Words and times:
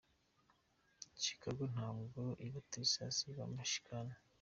chicago 1.23 1.63
ntabwo 1.73 2.21
iba 2.45 2.59
texas 2.71 3.15
iba 3.31 3.43
michigan. 3.55 4.07